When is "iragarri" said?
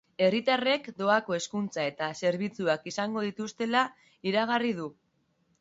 4.31-4.77